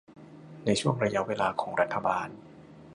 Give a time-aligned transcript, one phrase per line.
[0.65, 2.29] ในช่วงระยะเวลาของรัฐบาล